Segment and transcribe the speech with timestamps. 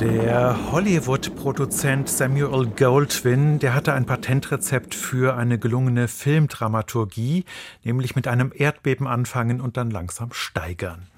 [0.00, 7.44] Der Hollywood-Produzent Samuel Goldwyn, der hatte ein Patentrezept für eine gelungene Filmdramaturgie,
[7.84, 11.08] nämlich mit einem Erdbeben anfangen und dann langsam steigern.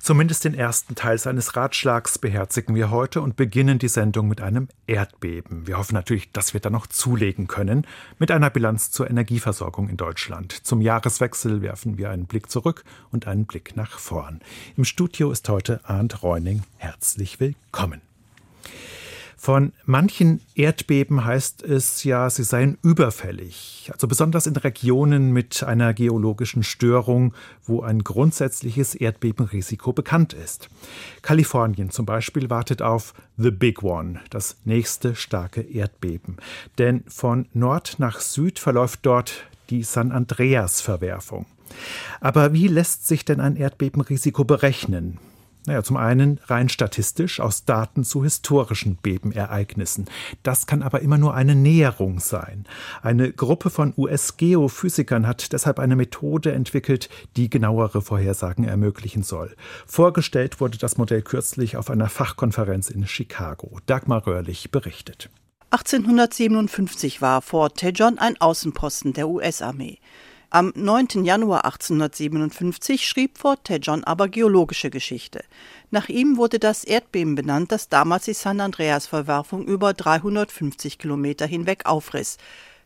[0.00, 4.66] Zumindest den ersten Teil seines Ratschlags beherzigen wir heute und beginnen die Sendung mit einem
[4.88, 5.68] Erdbeben.
[5.68, 7.86] Wir hoffen natürlich, dass wir da noch zulegen können
[8.18, 10.66] mit einer Bilanz zur Energieversorgung in Deutschland.
[10.66, 12.82] Zum Jahreswechsel werfen wir einen Blick zurück
[13.12, 14.40] und einen Blick nach vorn.
[14.76, 16.64] Im Studio ist heute Arndt Reuning.
[16.78, 18.11] Herzlich willkommen.
[19.44, 25.94] Von manchen Erdbeben heißt es ja, sie seien überfällig, also besonders in Regionen mit einer
[25.94, 30.68] geologischen Störung, wo ein grundsätzliches Erdbebenrisiko bekannt ist.
[31.22, 36.36] Kalifornien zum Beispiel wartet auf The Big One, das nächste starke Erdbeben.
[36.78, 41.46] Denn von Nord nach Süd verläuft dort die San Andreas-Verwerfung.
[42.20, 45.18] Aber wie lässt sich denn ein Erdbebenrisiko berechnen?
[45.64, 50.06] Naja, zum einen rein statistisch aus Daten zu historischen Bebenereignissen.
[50.42, 52.64] Das kann aber immer nur eine Näherung sein.
[53.00, 59.54] Eine Gruppe von US-Geophysikern hat deshalb eine Methode entwickelt, die genauere Vorhersagen ermöglichen soll.
[59.86, 63.78] Vorgestellt wurde das Modell kürzlich auf einer Fachkonferenz in Chicago.
[63.86, 65.30] Dagmar Röhrlich berichtet.
[65.70, 70.00] 1857 war Fort Tejon ein Außenposten der US-Armee.
[70.54, 71.24] Am 9.
[71.24, 75.42] Januar 1857 schrieb Fort Tejon aber geologische Geschichte.
[75.90, 81.86] Nach ihm wurde das Erdbeben benannt, das damals die San Andreas-Verwerfung über 350 Kilometer hinweg
[81.86, 82.36] aufriss.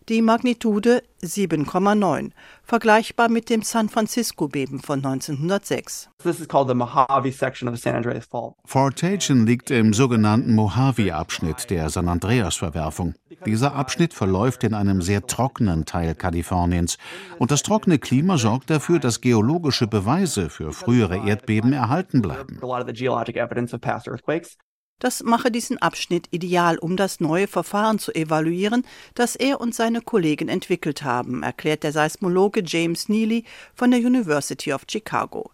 [0.09, 2.31] Die Magnitude 7,9,
[2.63, 6.11] vergleichbar mit dem San Francisco-Beben von 1906.
[8.65, 13.15] Fort Tejon liegt im sogenannten Mojave-Abschnitt der San Andreas-Verwerfung.
[13.45, 16.99] Dieser Abschnitt verläuft in einem sehr trockenen Teil Kaliforniens.
[17.41, 22.61] Und das trockene Klima sorgt dafür, dass geologische Beweise für frühere Erdbeben erhalten bleiben.
[24.99, 30.01] Das mache diesen Abschnitt ideal, um das neue Verfahren zu evaluieren, das er und seine
[30.01, 35.51] Kollegen entwickelt haben, erklärt der Seismologe James Neely von der University of Chicago.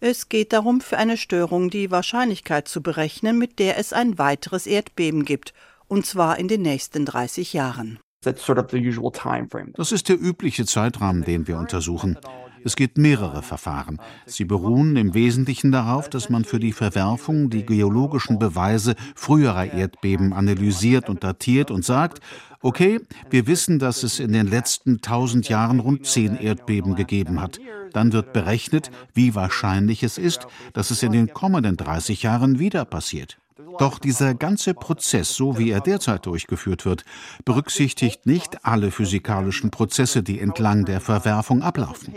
[0.00, 4.66] Es geht darum, für eine Störung die Wahrscheinlichkeit zu berechnen, mit der es ein weiteres
[4.66, 5.54] Erdbeben gibt,
[5.86, 8.00] und zwar in den nächsten 30 Jahren.
[8.24, 12.18] Das ist der übliche Zeitrahmen, den wir untersuchen.
[12.64, 13.98] Es gibt mehrere Verfahren.
[14.26, 20.32] Sie beruhen im Wesentlichen darauf, dass man für die Verwerfung die geologischen Beweise früherer Erdbeben
[20.32, 22.20] analysiert und datiert und sagt,
[22.60, 23.00] okay,
[23.30, 27.58] wir wissen, dass es in den letzten tausend Jahren rund zehn Erdbeben gegeben hat.
[27.92, 32.84] Dann wird berechnet, wie wahrscheinlich es ist, dass es in den kommenden 30 Jahren wieder
[32.84, 33.38] passiert.
[33.78, 37.04] Doch dieser ganze Prozess, so wie er derzeit durchgeführt wird,
[37.44, 42.14] berücksichtigt nicht alle physikalischen Prozesse, die entlang der Verwerfung ablaufen.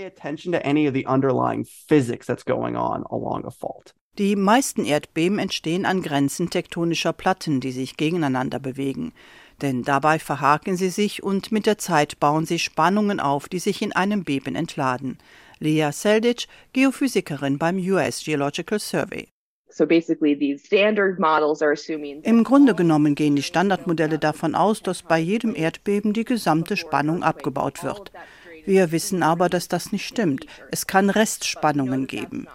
[4.17, 9.11] Die meisten Erdbeben entstehen an Grenzen tektonischer Platten, die sich gegeneinander bewegen.
[9.61, 13.81] Denn dabei verhaken sie sich und mit der Zeit bauen sie Spannungen auf, die sich
[13.81, 15.17] in einem Beben entladen.
[15.59, 19.27] Lea Seldic, Geophysikerin beim US Geological Survey.
[22.23, 27.23] Im Grunde genommen gehen die Standardmodelle davon aus, dass bei jedem Erdbeben die gesamte Spannung
[27.23, 28.11] abgebaut wird.
[28.65, 30.45] Wir wissen aber, dass das nicht stimmt.
[30.71, 32.47] Es kann Restspannungen geben.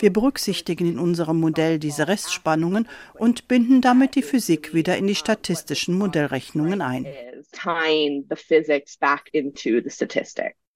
[0.00, 5.14] Wir berücksichtigen in unserem Modell diese Restspannungen und binden damit die Physik wieder in die
[5.14, 7.06] statistischen Modellrechnungen ein.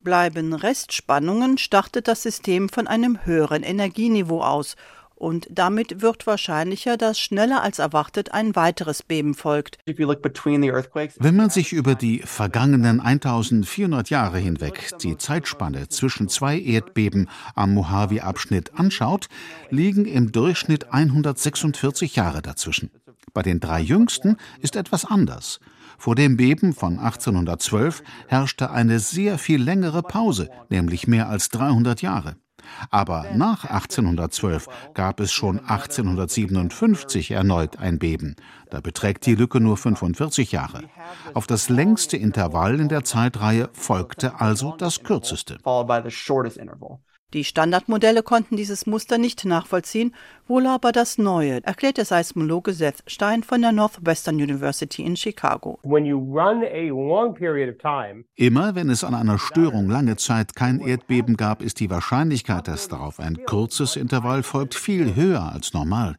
[0.00, 4.76] Bleiben Restspannungen, startet das System von einem höheren Energieniveau aus
[5.16, 9.78] und damit wird wahrscheinlicher, dass schneller als erwartet ein weiteres Beben folgt.
[9.86, 17.74] Wenn man sich über die vergangenen 1400 Jahre hinweg die Zeitspanne zwischen zwei Erdbeben am
[17.74, 19.28] Mojave-Abschnitt anschaut,
[19.70, 22.90] liegen im Durchschnitt 146 Jahre dazwischen.
[23.32, 25.60] Bei den drei jüngsten ist etwas anders.
[25.98, 32.02] Vor dem Beben von 1812 herrschte eine sehr viel längere Pause, nämlich mehr als 300
[32.02, 32.36] Jahre.
[32.90, 38.36] Aber nach 1812 gab es schon 1857 erneut ein Beben.
[38.70, 40.82] Da beträgt die Lücke nur 45 Jahre.
[41.34, 45.58] Auf das längste Intervall in der Zeitreihe folgte also das kürzeste.
[47.34, 50.14] Die Standardmodelle konnten dieses Muster nicht nachvollziehen,
[50.46, 55.80] wohl aber das neue, erklärt der Seismologe Seth Stein von der Northwestern University in Chicago.
[58.36, 62.86] Immer wenn es an einer Störung lange Zeit kein Erdbeben gab, ist die Wahrscheinlichkeit, dass
[62.86, 66.14] darauf ein kurzes Intervall folgt, viel höher als normal.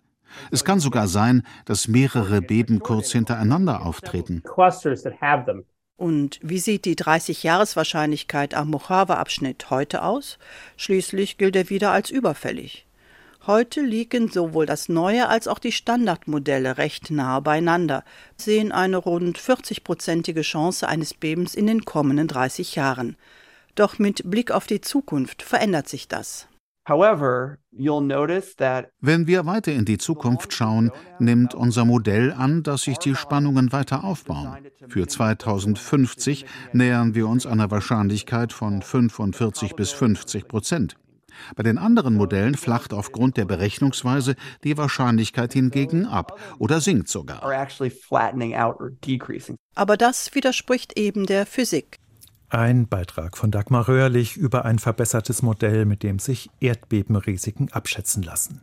[0.52, 4.44] Es kann sogar sein, dass mehrere Beben kurz hintereinander auftreten.
[5.98, 10.38] Und wie sieht die 30-Jahres-Wahrscheinlichkeit am Mojave-Abschnitt heute aus?
[10.78, 12.86] Schließlich gilt er wieder als überfällig.
[13.48, 18.04] Heute liegen sowohl das neue als auch die Standardmodelle recht nahe beieinander,
[18.36, 23.16] sehen eine rund 40-prozentige Chance eines Bebens in den kommenden 30 Jahren.
[23.74, 26.48] Doch mit Blick auf die Zukunft verändert sich das.
[29.02, 33.74] Wenn wir weiter in die Zukunft schauen, nimmt unser Modell an, dass sich die Spannungen
[33.74, 34.58] weiter aufbauen.
[34.88, 40.96] Für 2050 nähern wir uns einer Wahrscheinlichkeit von 45 bis 50 Prozent.
[41.56, 47.44] Bei den anderen Modellen flacht aufgrund der Berechnungsweise die Wahrscheinlichkeit hingegen ab oder sinkt sogar.
[49.76, 52.00] Aber das widerspricht eben der Physik.
[52.50, 58.62] Ein Beitrag von Dagmar Röhrlich über ein verbessertes Modell, mit dem sich Erdbebenrisiken abschätzen lassen.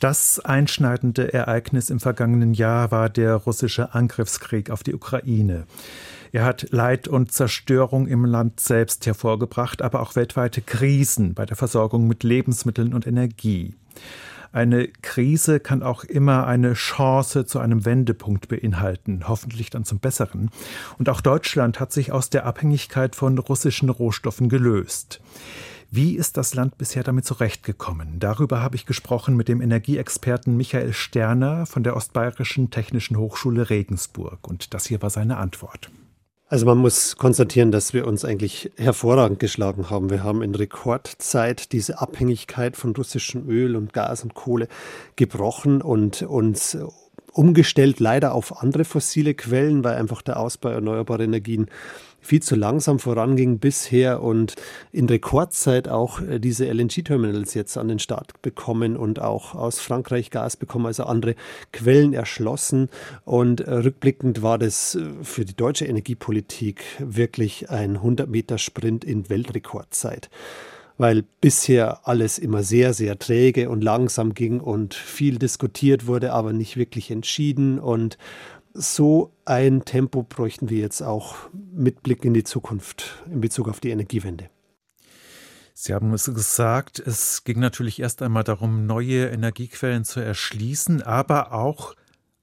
[0.00, 5.66] Das einschneidende Ereignis im vergangenen Jahr war der russische Angriffskrieg auf die Ukraine.
[6.32, 11.56] Er hat Leid und Zerstörung im Land selbst hervorgebracht, aber auch weltweite Krisen bei der
[11.56, 13.74] Versorgung mit Lebensmitteln und Energie.
[14.54, 20.48] Eine Krise kann auch immer eine Chance zu einem Wendepunkt beinhalten, hoffentlich dann zum Besseren.
[20.96, 25.20] Und auch Deutschland hat sich aus der Abhängigkeit von russischen Rohstoffen gelöst.
[25.90, 28.20] Wie ist das Land bisher damit zurechtgekommen?
[28.20, 34.46] Darüber habe ich gesprochen mit dem Energieexperten Michael Sterner von der Ostbayerischen Technischen Hochschule Regensburg.
[34.46, 35.90] Und das hier war seine Antwort.
[36.54, 40.08] Also man muss konstatieren, dass wir uns eigentlich hervorragend geschlagen haben.
[40.08, 44.68] Wir haben in Rekordzeit diese Abhängigkeit von russischem Öl und Gas und Kohle
[45.16, 46.78] gebrochen und uns
[47.32, 51.66] umgestellt leider auf andere fossile Quellen, weil einfach der Ausbau erneuerbarer Energien
[52.24, 54.54] viel zu langsam voranging bisher und
[54.92, 60.30] in Rekordzeit auch äh, diese LNG-Terminals jetzt an den Start bekommen und auch aus Frankreich
[60.30, 61.34] Gas bekommen, also andere
[61.72, 62.88] Quellen erschlossen.
[63.24, 70.30] Und äh, rückblickend war das äh, für die deutsche Energiepolitik wirklich ein 100-Meter-Sprint in Weltrekordzeit
[70.96, 76.52] weil bisher alles immer sehr, sehr träge und langsam ging und viel diskutiert wurde, aber
[76.52, 77.78] nicht wirklich entschieden.
[77.80, 78.16] Und
[78.74, 81.36] so ein Tempo bräuchten wir jetzt auch
[81.72, 84.50] mit Blick in die Zukunft in Bezug auf die Energiewende.
[85.72, 91.52] Sie haben es gesagt, es ging natürlich erst einmal darum, neue Energiequellen zu erschließen, aber
[91.52, 91.94] auch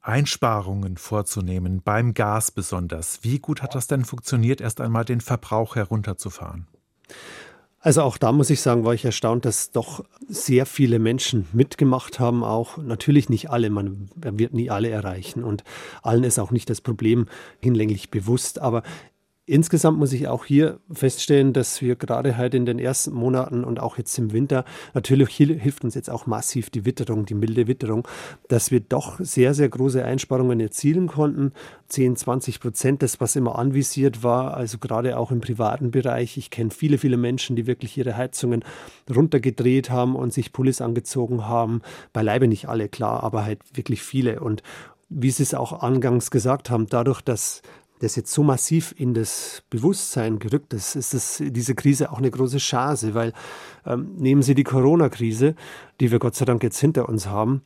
[0.01, 3.19] Einsparungen vorzunehmen, beim Gas besonders.
[3.24, 6.68] Wie gut hat das denn funktioniert, erst einmal den Verbrauch herunterzufahren?
[7.83, 12.19] Also auch da muss ich sagen, war ich erstaunt, dass doch sehr viele Menschen mitgemacht
[12.19, 12.44] haben.
[12.44, 15.63] Auch natürlich nicht alle, man wird nie alle erreichen und
[16.04, 17.25] allen ist auch nicht das Problem
[17.60, 18.60] hinlänglich bewusst.
[18.60, 18.83] Aber
[19.47, 23.79] Insgesamt muss ich auch hier feststellen, dass wir gerade halt in den ersten Monaten und
[23.79, 28.07] auch jetzt im Winter, natürlich hilft uns jetzt auch massiv die Witterung, die milde Witterung,
[28.49, 31.53] dass wir doch sehr, sehr große Einsparungen erzielen konnten.
[31.89, 36.38] 10, 20 Prozent, das was immer anvisiert war, also gerade auch im privaten Bereich.
[36.38, 38.63] Ich kenne viele, viele Menschen, die wirklich ihre Heizungen
[39.13, 41.81] runtergedreht haben und sich Pullis angezogen haben.
[42.13, 44.39] Beileibe nicht alle, klar, aber halt wirklich viele.
[44.39, 44.61] Und
[45.09, 47.61] wie Sie es auch angangs gesagt haben, dadurch, dass
[48.01, 52.31] das jetzt so massiv in das Bewusstsein gerückt ist, ist das, diese Krise auch eine
[52.31, 53.31] große Chance, weil
[53.86, 55.56] ähm, nehmen Sie die Corona-Krise,
[56.00, 57.62] die wir Gott sei Dank jetzt hinter uns haben,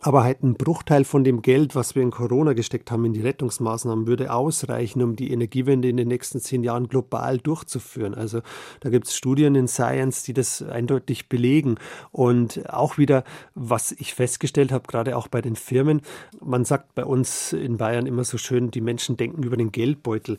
[0.00, 3.22] aber halt ein Bruchteil von dem Geld, was wir in Corona gesteckt haben, in die
[3.22, 8.14] Rettungsmaßnahmen, würde ausreichen, um die Energiewende in den nächsten zehn Jahren global durchzuführen.
[8.14, 8.40] Also
[8.80, 11.76] da gibt es Studien in Science, die das eindeutig belegen.
[12.12, 16.02] Und auch wieder, was ich festgestellt habe, gerade auch bei den Firmen,
[16.40, 20.38] man sagt bei uns in Bayern immer so schön, die Menschen denken über den Geldbeutel.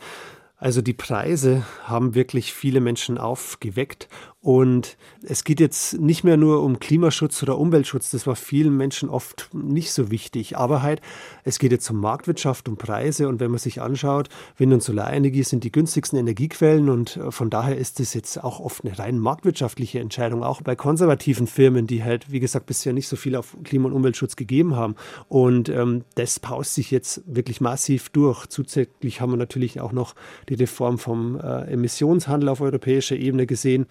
[0.59, 4.07] Also die Preise haben wirklich viele Menschen aufgeweckt
[4.47, 9.09] und es geht jetzt nicht mehr nur um Klimaschutz oder Umweltschutz, das war vielen Menschen
[9.09, 11.01] oft nicht so wichtig, aber halt,
[11.43, 13.27] es geht jetzt um Marktwirtschaft, um Preise.
[13.27, 16.87] Und wenn man sich anschaut, Wind- und Solarenergie sind die günstigsten Energiequellen.
[16.87, 21.47] Und von daher ist es jetzt auch oft eine rein marktwirtschaftliche Entscheidung, auch bei konservativen
[21.47, 24.95] Firmen, die halt, wie gesagt, bisher nicht so viel auf Klima- und Umweltschutz gegeben haben.
[25.27, 28.45] Und ähm, das paust sich jetzt wirklich massiv durch.
[28.45, 30.15] Zusätzlich haben wir natürlich auch noch
[30.47, 33.87] die Reform vom äh, Emissionshandel auf europäischer Ebene gesehen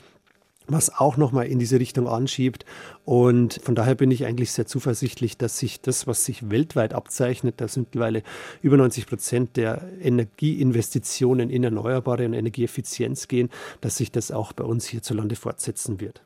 [0.68, 2.64] was auch nochmal in diese Richtung anschiebt.
[3.04, 7.60] Und von daher bin ich eigentlich sehr zuversichtlich, dass sich das, was sich weltweit abzeichnet,
[7.60, 8.22] da sind mittlerweile
[8.62, 14.64] über 90 Prozent der Energieinvestitionen in erneuerbare und Energieeffizienz gehen, dass sich das auch bei
[14.64, 16.22] uns hierzulande fortsetzen wird.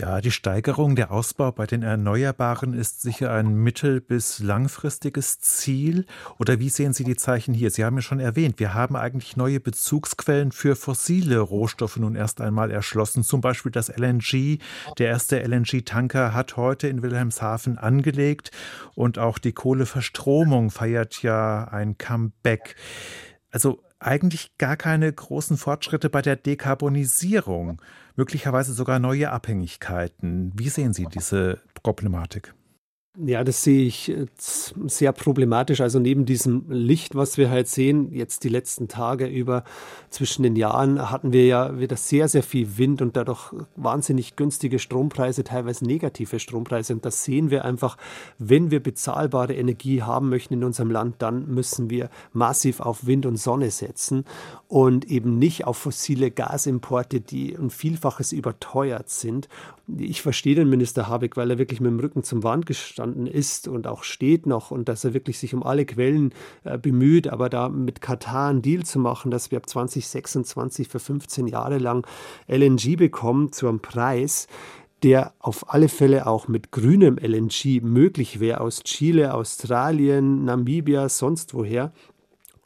[0.00, 6.06] Ja, die Steigerung der Ausbau bei den Erneuerbaren ist sicher ein mittel- bis langfristiges Ziel.
[6.38, 7.70] Oder wie sehen Sie die Zeichen hier?
[7.70, 12.40] Sie haben ja schon erwähnt, wir haben eigentlich neue Bezugsquellen für fossile Rohstoffe nun erst
[12.40, 13.24] einmal erschlossen.
[13.24, 14.60] Zum Beispiel das LNG.
[14.96, 18.52] Der erste LNG-Tanker hat heute in Wilhelmshaven angelegt
[18.94, 22.74] und auch die Kohleverstromung feiert ja ein Comeback.
[23.50, 27.80] Also eigentlich gar keine großen Fortschritte bei der Dekarbonisierung,
[28.16, 30.52] möglicherweise sogar neue Abhängigkeiten.
[30.56, 32.54] Wie sehen Sie diese Problematik?
[33.18, 35.80] Ja, das sehe ich sehr problematisch.
[35.80, 39.64] Also neben diesem Licht, was wir halt sehen, jetzt die letzten Tage über
[40.10, 44.78] zwischen den Jahren hatten wir ja wieder sehr, sehr viel Wind und dadurch wahnsinnig günstige
[44.78, 46.92] Strompreise, teilweise negative Strompreise.
[46.92, 47.96] Und das sehen wir einfach,
[48.38, 53.26] wenn wir bezahlbare Energie haben möchten in unserem Land, dann müssen wir massiv auf Wind
[53.26, 54.24] und Sonne setzen
[54.68, 59.48] und eben nicht auf fossile Gasimporte, die ein Vielfaches überteuert sind.
[59.98, 63.68] Ich verstehe den Minister Habeck, weil er wirklich mit dem Rücken zum Wand gestanden ist
[63.68, 66.32] und auch steht noch und dass er wirklich sich um alle Quellen
[66.64, 70.98] äh, bemüht, aber da mit Katar einen Deal zu machen, dass wir ab 2026 für
[70.98, 72.06] 15 Jahre lang
[72.48, 74.46] LNG bekommen zu einem Preis,
[75.02, 81.54] der auf alle Fälle auch mit grünem LNG möglich wäre aus Chile, Australien, Namibia, sonst
[81.54, 81.92] woher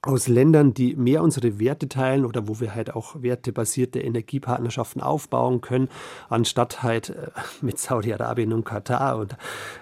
[0.06, 5.60] aus Ländern, die mehr unsere Werte teilen oder wo wir halt auch wertebasierte Energiepartnerschaften aufbauen
[5.60, 5.88] können,
[6.28, 7.30] anstatt halt äh,
[7.60, 9.18] mit Saudi-Arabien und Katar.
[9.18, 9.36] Und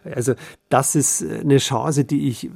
[0.05, 0.35] also
[0.69, 2.51] das ist eine Chance, die ich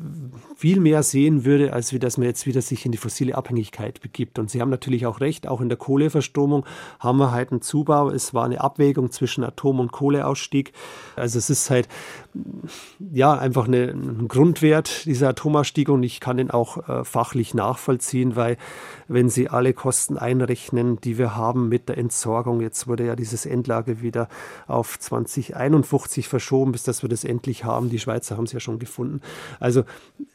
[0.56, 4.00] viel mehr sehen würde, als wie dass man jetzt wieder sich in die fossile Abhängigkeit
[4.00, 4.38] begibt.
[4.38, 6.64] Und Sie haben natürlich auch recht, auch in der Kohleverstromung
[6.98, 8.10] haben wir halt einen Zubau.
[8.10, 10.72] Es war eine Abwägung zwischen Atom- und Kohleausstieg.
[11.16, 11.88] Also es ist halt
[12.98, 18.36] ja einfach eine, ein Grundwert dieser Atomausstieg und ich kann den auch äh, fachlich nachvollziehen,
[18.36, 18.56] weil
[19.08, 23.46] wenn Sie alle Kosten einrechnen, die wir haben mit der Entsorgung, jetzt wurde ja dieses
[23.46, 24.28] Endlager wieder
[24.66, 27.90] auf 2051 verschoben, bis dass wir das endlich haben.
[27.90, 29.20] Die Schweizer haben es ja schon gefunden.
[29.60, 29.84] Also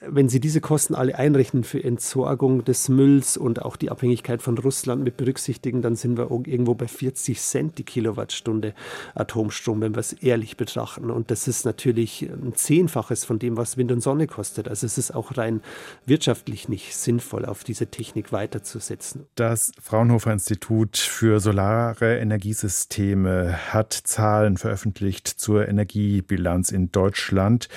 [0.01, 4.57] wenn Sie diese Kosten alle einrechnen für Entsorgung des Mülls und auch die Abhängigkeit von
[4.57, 8.73] Russland mit berücksichtigen, dann sind wir irgendwo bei 40 Cent die Kilowattstunde
[9.15, 11.11] Atomstrom, wenn wir es ehrlich betrachten.
[11.11, 14.67] Und das ist natürlich ein Zehnfaches von dem, was Wind und Sonne kostet.
[14.67, 15.61] Also es ist auch rein
[16.05, 19.27] wirtschaftlich nicht sinnvoll auf diese Technik weiterzusetzen.
[19.35, 27.67] Das Fraunhofer Institut für Solare Energiesysteme hat Zahlen veröffentlicht zur Energiebilanz in Deutschland.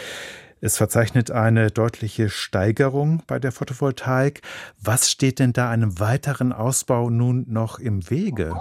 [0.61, 4.41] Es verzeichnet eine deutliche Steigerung bei der Photovoltaik.
[4.81, 8.55] Was steht denn da einem weiteren Ausbau nun noch im Wege?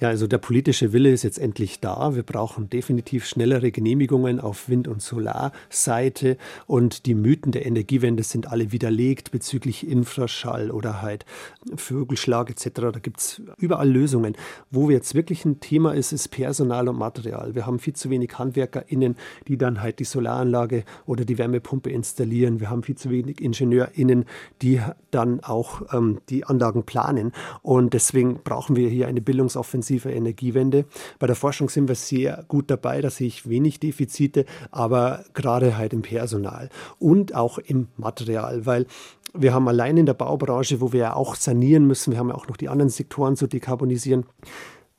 [0.00, 2.14] Ja, also der politische Wille ist jetzt endlich da.
[2.14, 6.36] Wir brauchen definitiv schnellere Genehmigungen auf Wind- und Solarseite
[6.68, 11.26] und die Mythen der Energiewende sind alle widerlegt bezüglich Infraschall oder halt
[11.74, 12.70] Vögelschlag etc.
[12.92, 14.36] Da gibt es überall Lösungen.
[14.70, 17.56] Wo jetzt wirklich ein Thema ist, ist Personal und Material.
[17.56, 19.16] Wir haben viel zu wenig HandwerkerInnen,
[19.48, 22.60] die dann halt die Solaranlage oder die Wärmepumpe installieren.
[22.60, 24.26] Wir haben viel zu wenig IngenieurInnen,
[24.62, 27.32] die dann auch ähm, die Anlagen planen.
[27.62, 30.84] Und deswegen brauchen wir hier eine Bildungsoffensive intensiver Energiewende.
[31.18, 35.76] Bei der Forschung sind wir sehr gut dabei, da sehe ich wenig Defizite, aber gerade
[35.76, 36.68] halt im Personal
[36.98, 38.86] und auch im Material, weil
[39.34, 42.34] wir haben allein in der Baubranche, wo wir ja auch sanieren müssen, wir haben ja
[42.34, 44.24] auch noch die anderen Sektoren zu dekarbonisieren,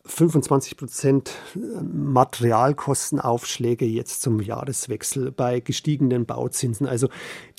[0.09, 6.87] 25 Prozent äh, Materialkostenaufschläge jetzt zum Jahreswechsel bei gestiegenen Bauzinsen.
[6.87, 7.09] Also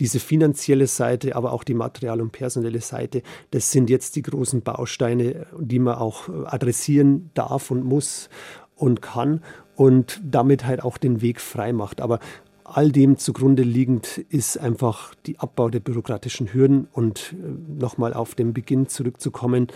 [0.00, 4.62] diese finanzielle Seite, aber auch die Material- und personelle Seite, das sind jetzt die großen
[4.62, 8.28] Bausteine, die man auch äh, adressieren darf und muss
[8.75, 9.42] und kann
[9.76, 12.00] und damit halt auch den Weg frei macht.
[12.00, 12.19] Aber
[12.64, 18.35] all dem zugrunde liegend ist einfach die Abbau der bürokratischen Hürden und äh, nochmal auf
[18.35, 19.69] den Beginn zurückzukommen,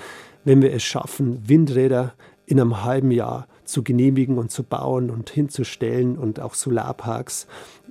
[0.44, 2.14] wenn wir es schaffen, Windräder
[2.46, 7.46] in einem halben Jahr zu genehmigen und zu bauen und hinzustellen und auch Solarparks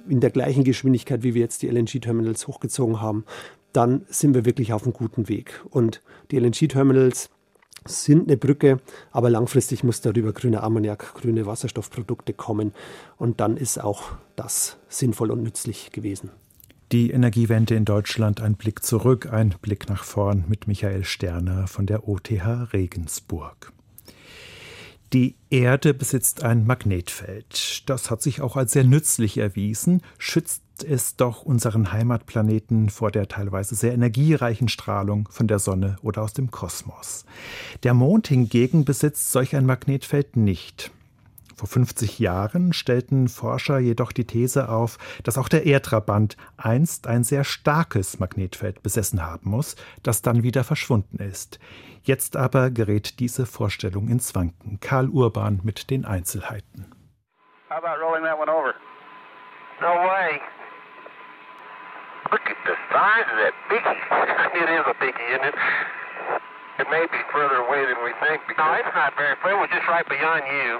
[0.07, 3.25] in der gleichen Geschwindigkeit, wie wir jetzt die LNG-Terminals hochgezogen haben,
[3.71, 5.61] dann sind wir wirklich auf einem guten Weg.
[5.69, 7.29] Und die LNG-Terminals
[7.85, 8.79] sind eine Brücke,
[9.11, 12.73] aber langfristig muss darüber grüner Ammoniak, grüne Wasserstoffprodukte kommen
[13.17, 14.03] und dann ist auch
[14.35, 16.29] das sinnvoll und nützlich gewesen.
[16.91, 21.87] Die Energiewende in Deutschland, ein Blick zurück, ein Blick nach vorn mit Michael Sterner von
[21.87, 23.73] der OTH Regensburg.
[25.13, 27.87] Die Erde besitzt ein Magnetfeld.
[27.87, 33.27] Das hat sich auch als sehr nützlich erwiesen, schützt es doch unseren Heimatplaneten vor der
[33.27, 37.25] teilweise sehr energiereichen Strahlung von der Sonne oder aus dem Kosmos.
[37.83, 40.89] Der Mond hingegen besitzt solch ein Magnetfeld nicht.
[41.55, 47.23] Vor 50 Jahren stellten Forscher jedoch die These auf, dass auch der Erdtrabant einst ein
[47.23, 51.59] sehr starkes Magnetfeld besessen haben muss, das dann wieder verschwunden ist.
[52.01, 54.79] Jetzt aber gerät diese Vorstellung ins Wanken.
[54.81, 56.91] Karl Urban mit den Einzelheiten.
[57.69, 58.75] How about rolling that one over?
[59.81, 60.41] No way.
[62.31, 63.99] Look at the size of that biggie.
[64.63, 65.55] it is a biggie, isn't it?
[66.79, 68.41] It may be further away than we think.
[68.57, 69.51] No, it's not very far.
[69.51, 70.79] It was just right beyond you.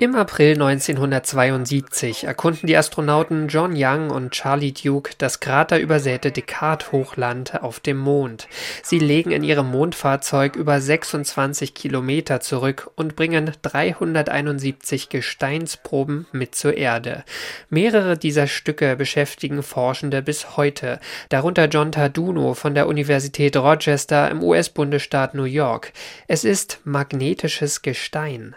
[0.00, 7.80] Im April 1972 erkunden die Astronauten John Young und Charlie Duke das kraterübersäte Descartes-Hochland auf
[7.80, 8.46] dem Mond.
[8.84, 16.76] Sie legen in ihrem Mondfahrzeug über 26 Kilometer zurück und bringen 371 Gesteinsproben mit zur
[16.76, 17.24] Erde.
[17.68, 24.44] Mehrere dieser Stücke beschäftigen Forschende bis heute, darunter John Taduno von der Universität Rochester im
[24.44, 25.92] US-Bundesstaat New York.
[26.28, 28.54] Es ist magnetisches Gestein.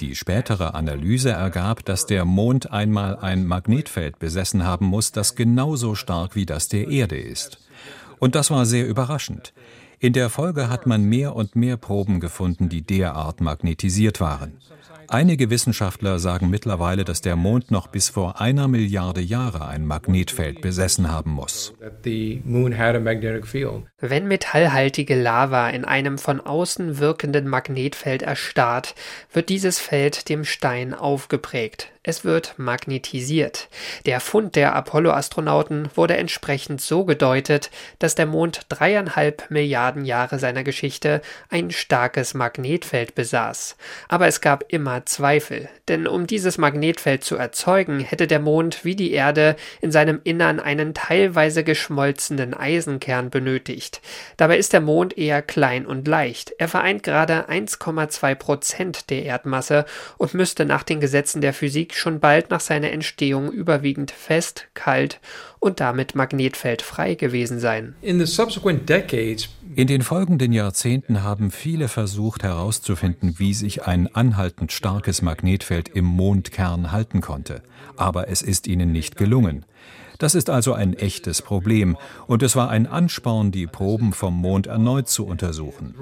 [0.00, 5.94] Die spätere Analyse ergab, dass der Mond einmal ein Magnetfeld besessen haben muss, das genauso
[5.94, 7.58] stark wie das der Erde ist.
[8.18, 9.52] Und das war sehr überraschend.
[10.02, 14.58] In der Folge hat man mehr und mehr Proben gefunden, die derart magnetisiert waren.
[15.06, 20.60] Einige Wissenschaftler sagen mittlerweile, dass der Mond noch bis vor einer Milliarde Jahre ein Magnetfeld
[20.60, 21.74] besessen haben muss.
[24.00, 28.94] Wenn metallhaltige Lava in einem von außen wirkenden Magnetfeld erstarrt,
[29.32, 31.92] wird dieses Feld dem Stein aufgeprägt.
[32.04, 33.68] Es wird magnetisiert.
[34.06, 40.64] Der Fund der Apollo-Astronauten wurde entsprechend so gedeutet, dass der Mond dreieinhalb Milliarden Jahre seiner
[40.64, 41.20] Geschichte
[41.50, 43.76] ein starkes Magnetfeld besaß.
[44.08, 48.96] Aber es gab immer Zweifel, denn um dieses Magnetfeld zu erzeugen, hätte der Mond wie
[48.96, 54.00] die Erde in seinem Innern einen teilweise geschmolzenen Eisenkern benötigt.
[54.36, 56.54] Dabei ist der Mond eher klein und leicht.
[56.58, 59.84] Er vereint gerade 1,2 Prozent der Erdmasse
[60.16, 65.20] und müsste nach den Gesetzen der Physik schon bald nach seiner Entstehung überwiegend fest, kalt
[65.62, 67.94] und damit magnetfeldfrei gewesen sein.
[69.76, 76.04] In den folgenden Jahrzehnten haben viele versucht herauszufinden, wie sich ein anhaltend starkes Magnetfeld im
[76.04, 77.62] Mondkern halten konnte.
[77.96, 79.64] Aber es ist ihnen nicht gelungen.
[80.22, 81.96] Das ist also ein echtes Problem
[82.28, 85.96] und es war ein Ansporn, die Proben vom Mond erneut zu untersuchen.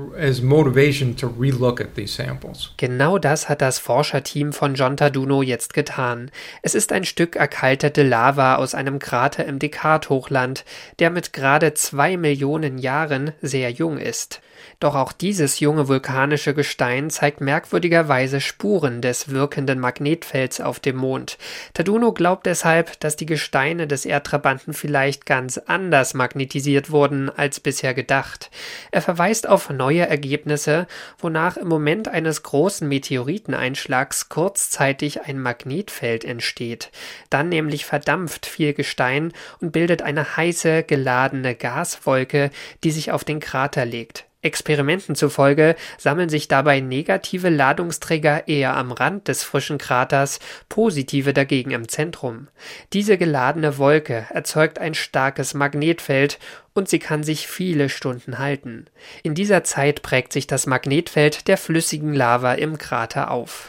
[2.77, 6.31] Genau das hat das Forscherteam von John Taduno jetzt getan.
[6.61, 10.67] Es ist ein Stück erkaltete Lava aus einem Krater im Descartes-Hochland,
[10.99, 14.43] der mit gerade zwei Millionen Jahren sehr jung ist.
[14.79, 21.39] Doch auch dieses junge vulkanische Gestein zeigt merkwürdigerweise Spuren des wirkenden Magnetfelds auf dem Mond.
[21.75, 27.95] Taduno glaubt deshalb, dass die Gesteine des Erdtrabanten vielleicht ganz anders magnetisiert wurden als bisher
[27.95, 28.51] gedacht.
[28.91, 30.87] Er verweist auf neue Ergebnisse,
[31.19, 36.91] wonach im Moment eines großen Meteoriteneinschlags kurzzeitig ein Magnetfeld entsteht.
[37.29, 42.51] Dann nämlich verdampft viel Gestein und bildet eine heiße, geladene Gaswolke,
[42.85, 44.30] die sich auf den Krater legt.
[44.43, 51.73] Experimenten zufolge sammeln sich dabei negative Ladungsträger eher am Rand des frischen Kraters, positive dagegen
[51.73, 52.49] im Zentrum.
[52.93, 56.39] Diese geladene Wolke erzeugt ein starkes Magnetfeld
[56.81, 58.87] und sie kann sich viele Stunden halten.
[59.23, 63.69] In dieser Zeit prägt sich das Magnetfeld der flüssigen Lava im Krater auf.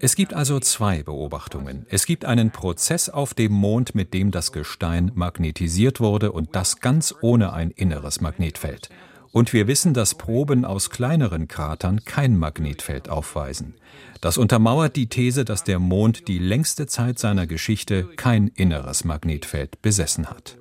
[0.00, 1.86] Es gibt also zwei Beobachtungen.
[1.88, 6.78] Es gibt einen Prozess auf dem Mond, mit dem das Gestein magnetisiert wurde und das
[6.78, 8.88] ganz ohne ein inneres Magnetfeld.
[9.36, 13.74] Und wir wissen, dass Proben aus kleineren Kratern kein Magnetfeld aufweisen.
[14.22, 19.82] Das untermauert die These, dass der Mond die längste Zeit seiner Geschichte kein inneres Magnetfeld
[19.82, 20.56] besessen hat.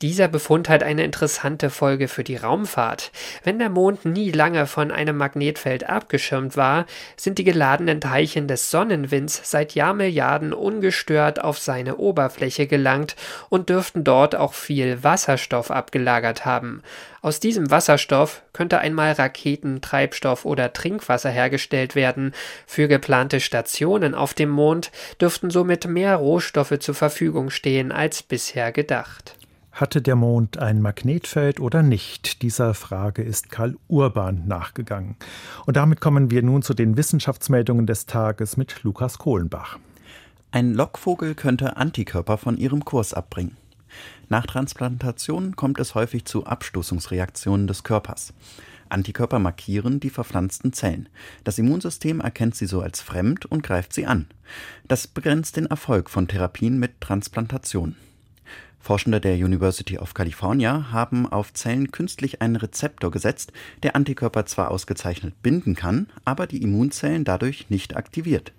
[0.00, 3.10] Dieser Befund hat eine interessante Folge für die Raumfahrt.
[3.42, 8.70] Wenn der Mond nie lange von einem Magnetfeld abgeschirmt war, sind die geladenen Teilchen des
[8.70, 13.16] Sonnenwinds seit Jahrmilliarden ungestört auf seine Oberfläche gelangt
[13.48, 16.82] und dürften dort auch viel Wasserstoff abgelagert haben.
[17.22, 22.32] Aus diesem Wasserstoff könnte einmal Raketentreibstoff oder Trinkwasser hergestellt werden.
[22.66, 28.72] Für geplante Stationen auf dem Mond dürften somit mehr Rohstoffe zur Verfügung stehen als bisher
[28.72, 29.34] gedacht.
[29.72, 32.42] Hatte der Mond ein Magnetfeld oder nicht?
[32.42, 35.14] Dieser Frage ist Karl Urban nachgegangen.
[35.66, 39.78] Und damit kommen wir nun zu den Wissenschaftsmeldungen des Tages mit Lukas Kohlenbach.
[40.50, 43.56] Ein Lockvogel könnte Antikörper von ihrem Kurs abbringen.
[44.28, 48.34] Nach Transplantation kommt es häufig zu Abstoßungsreaktionen des Körpers.
[48.88, 51.08] Antikörper markieren die verpflanzten Zellen.
[51.44, 54.26] Das Immunsystem erkennt sie so als fremd und greift sie an.
[54.86, 57.96] Das begrenzt den Erfolg von Therapien mit Transplantation.
[58.80, 64.70] Forschende der University of California haben auf Zellen künstlich einen Rezeptor gesetzt, der Antikörper zwar
[64.70, 68.52] ausgezeichnet binden kann, aber die Immunzellen dadurch nicht aktiviert.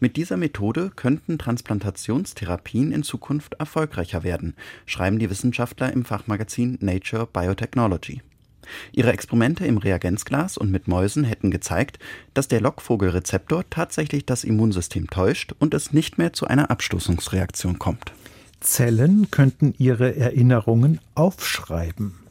[0.00, 4.54] Mit dieser Methode könnten Transplantationstherapien in Zukunft erfolgreicher werden,
[4.86, 8.22] schreiben die Wissenschaftler im Fachmagazin Nature Biotechnology.
[8.92, 11.98] Ihre Experimente im Reagenzglas und mit Mäusen hätten gezeigt,
[12.34, 18.12] dass der Lockvogelrezeptor tatsächlich das Immunsystem täuscht und es nicht mehr zu einer Abstoßungsreaktion kommt.
[18.60, 22.21] Zellen könnten ihre Erinnerungen aufschreiben.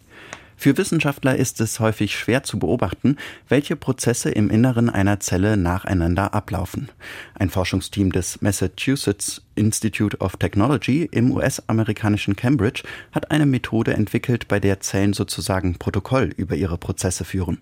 [0.62, 3.18] Für Wissenschaftler ist es häufig schwer zu beobachten,
[3.50, 6.90] welche Prozesse im Inneren einer Zelle nacheinander ablaufen.
[7.34, 14.60] Ein Forschungsteam des Massachusetts Institute of Technology im US-amerikanischen Cambridge hat eine Methode entwickelt, bei
[14.60, 17.60] der Zellen sozusagen Protokoll über ihre Prozesse führen.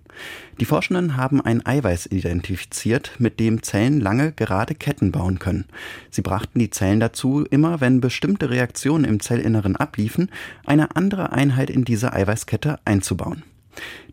[0.62, 5.66] Die Forschenden haben ein Eiweiß identifiziert, mit dem Zellen lange gerade Ketten bauen können.
[6.10, 10.32] Sie brachten die Zellen dazu, immer wenn bestimmte Reaktionen im Zellinneren abliefen,
[10.66, 13.44] eine andere Einheit in diese Eiweißkette einzubauen.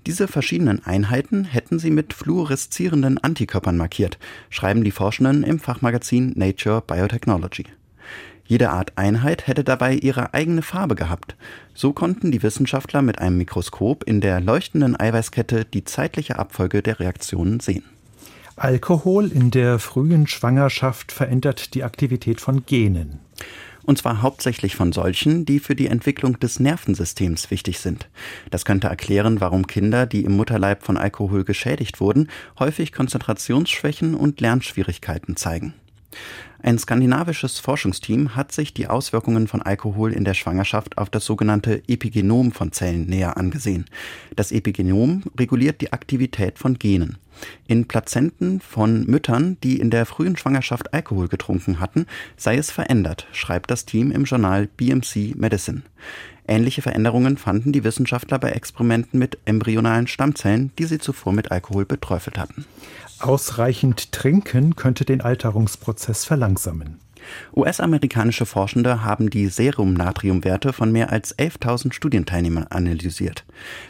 [0.07, 4.19] Diese verschiedenen Einheiten hätten sie mit fluoreszierenden Antikörpern markiert,
[4.51, 7.65] schreiben die Forschenden im Fachmagazin Nature Biotechnology.
[8.47, 11.35] Jede Art Einheit hätte dabei ihre eigene Farbe gehabt.
[11.75, 17.01] So konnten die Wissenschaftler mit einem Mikroskop in der leuchtenden Eiweißkette die zeitliche Abfolge der
[17.01, 17.83] Reaktionen sehen.
[18.55, 23.21] Alkohol in der frühen Schwangerschaft verändert die Aktivität von Genen
[23.87, 28.09] und zwar hauptsächlich von solchen, die für die Entwicklung des Nervensystems wichtig sind.
[28.51, 34.41] Das könnte erklären, warum Kinder, die im Mutterleib von Alkohol geschädigt wurden, häufig Konzentrationsschwächen und
[34.41, 35.75] Lernschwierigkeiten zeigen.
[36.63, 41.83] Ein skandinavisches Forschungsteam hat sich die Auswirkungen von Alkohol in der Schwangerschaft auf das sogenannte
[41.87, 43.85] Epigenom von Zellen näher angesehen.
[44.35, 47.19] Das Epigenom reguliert die Aktivität von Genen.
[47.69, 53.27] In Plazenten von Müttern, die in der frühen Schwangerschaft Alkohol getrunken hatten, sei es verändert,
[53.33, 55.83] schreibt das Team im Journal BMC Medicine.
[56.49, 61.85] Ähnliche Veränderungen fanden die Wissenschaftler bei Experimenten mit embryonalen Stammzellen, die sie zuvor mit Alkohol
[61.85, 62.65] beträufelt hatten.
[63.19, 67.01] Ausreichend trinken könnte den Alterungsprozess verlangsamen.
[67.55, 73.45] US-amerikanische Forschende haben die Serumnatriumwerte von mehr als 11.000 Studienteilnehmern analysiert.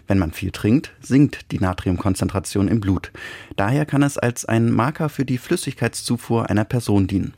[0.07, 3.13] Wenn man viel trinkt, sinkt die Natriumkonzentration im Blut.
[3.57, 7.35] Daher kann es als ein Marker für die Flüssigkeitszufuhr einer Person dienen.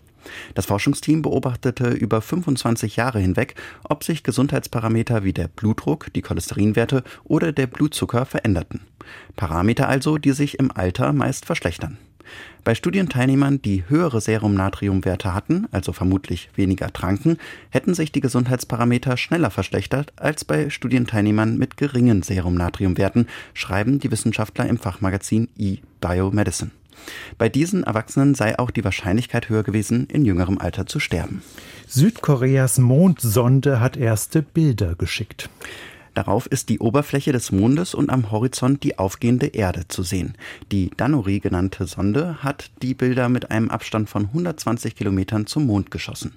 [0.55, 7.03] Das Forschungsteam beobachtete über 25 Jahre hinweg, ob sich Gesundheitsparameter wie der Blutdruck, die Cholesterinwerte
[7.25, 8.81] oder der Blutzucker veränderten.
[9.37, 11.99] Parameter also, die sich im Alter meist verschlechtern.
[12.65, 17.39] Bei Studienteilnehmern, die höhere Serumnatriumwerte hatten, also vermutlich weniger tranken,
[17.71, 24.67] hätten sich die Gesundheitsparameter schneller verschlechtert als bei Studienteilnehmern mit geringen Serumnatriumwerten, schreiben die Wissenschaftler
[24.67, 26.71] im Fachmagazin e-Biomedicine.
[27.39, 31.43] Bei diesen Erwachsenen sei auch die Wahrscheinlichkeit höher gewesen, in jüngerem Alter zu sterben.
[31.87, 35.49] Südkoreas Mondsonde hat erste Bilder geschickt.
[36.15, 40.35] Darauf ist die Oberfläche des Mondes und am Horizont die aufgehende Erde zu sehen.
[40.73, 45.93] Die Danori genannte Sonde hat die Bilder mit einem Abstand von 120 Kilometern zum Mond
[45.93, 46.35] geschossen.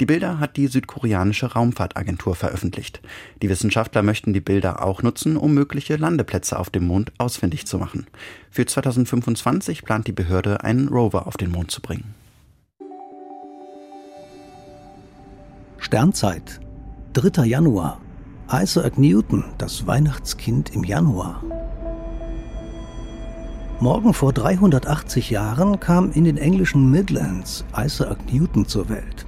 [0.00, 3.02] Die Bilder hat die südkoreanische Raumfahrtagentur veröffentlicht.
[3.42, 7.76] Die Wissenschaftler möchten die Bilder auch nutzen, um mögliche Landeplätze auf dem Mond ausfindig zu
[7.76, 8.06] machen.
[8.50, 12.14] Für 2025 plant die Behörde, einen Rover auf den Mond zu bringen.
[15.76, 16.60] Sternzeit,
[17.12, 17.44] 3.
[17.44, 18.00] Januar.
[18.50, 21.44] Isaac Newton, das Weihnachtskind im Januar.
[23.80, 29.26] Morgen vor 380 Jahren kam in den englischen Midlands Isaac Newton zur Welt.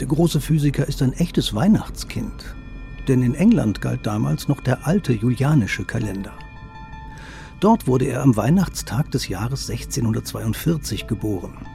[0.00, 2.54] Der große Physiker ist ein echtes Weihnachtskind,
[3.08, 6.32] denn in England galt damals noch der alte julianische Kalender.
[7.58, 11.66] Dort wurde er am Weihnachtstag des Jahres 1642 geboren.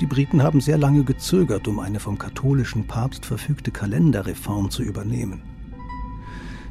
[0.00, 5.42] Die Briten haben sehr lange gezögert, um eine vom katholischen Papst verfügte Kalenderreform zu übernehmen.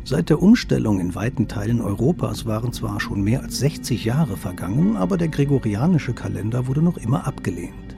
[0.03, 4.97] Seit der Umstellung in weiten Teilen Europas waren zwar schon mehr als 60 Jahre vergangen,
[4.97, 7.94] aber der gregorianische Kalender wurde noch immer abgelehnt.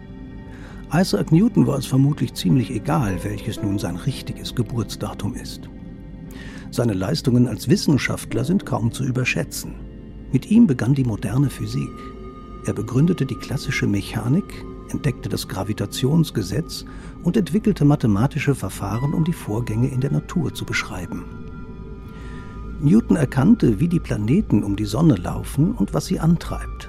[0.93, 5.69] Isaac Newton war es vermutlich ziemlich egal, welches nun sein richtiges Geburtsdatum ist.
[6.71, 9.76] Seine Leistungen als Wissenschaftler sind kaum zu überschätzen.
[10.32, 11.91] Mit ihm begann die moderne Physik.
[12.65, 16.86] Er begründete die klassische Mechanik, entdeckte das Gravitationsgesetz
[17.23, 21.26] und entwickelte mathematische Verfahren, um die Vorgänge in der Natur zu beschreiben.
[22.80, 26.87] Newton erkannte, wie die Planeten um die Sonne laufen und was sie antreibt.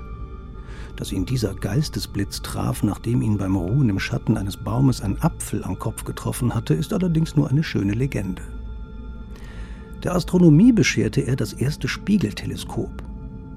[0.98, 5.62] Dass ihn dieser Geistesblitz traf, nachdem ihn beim Ruhen im Schatten eines Baumes ein Apfel
[5.62, 8.42] am Kopf getroffen hatte, ist allerdings nur eine schöne Legende.
[10.02, 12.90] Der Astronomie bescherte er das erste Spiegelteleskop.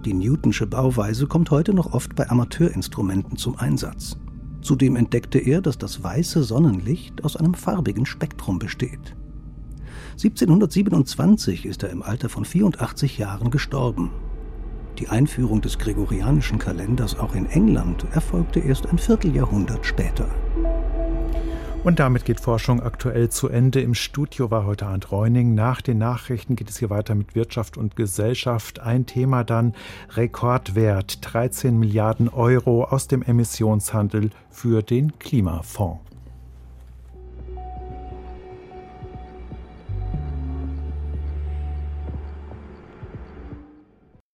[0.05, 4.17] Die Newtonsche Bauweise kommt heute noch oft bei Amateurinstrumenten zum Einsatz.
[4.61, 9.15] Zudem entdeckte er, dass das weiße Sonnenlicht aus einem farbigen Spektrum besteht.
[10.11, 14.11] 1727 ist er im Alter von 84 Jahren gestorben
[15.01, 20.27] die Einführung des gregorianischen Kalenders auch in England erfolgte erst ein Vierteljahrhundert später.
[21.83, 23.81] Und damit geht Forschung aktuell zu Ende.
[23.81, 25.55] Im Studio war heute Arndt Reuning.
[25.55, 28.79] Nach den Nachrichten geht es hier weiter mit Wirtschaft und Gesellschaft.
[28.79, 29.73] Ein Thema dann
[30.11, 36.10] Rekordwert 13 Milliarden Euro aus dem Emissionshandel für den Klimafonds.